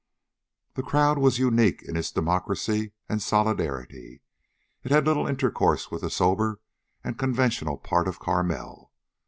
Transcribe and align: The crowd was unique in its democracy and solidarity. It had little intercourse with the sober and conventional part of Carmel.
The 0.73 0.81
crowd 0.81 1.19
was 1.19 1.37
unique 1.37 1.83
in 1.83 1.95
its 1.95 2.11
democracy 2.11 2.93
and 3.07 3.21
solidarity. 3.21 4.23
It 4.83 4.89
had 4.91 5.05
little 5.05 5.27
intercourse 5.27 5.91
with 5.91 6.01
the 6.01 6.09
sober 6.09 6.59
and 7.03 7.19
conventional 7.19 7.77
part 7.77 8.07
of 8.07 8.17
Carmel. 8.17 8.91